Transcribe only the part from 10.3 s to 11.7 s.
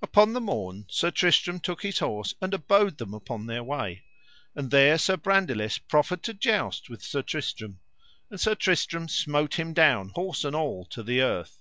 and all, to the earth.